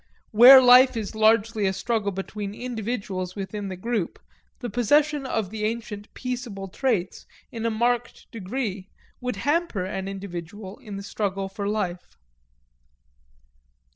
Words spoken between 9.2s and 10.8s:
hamper an individual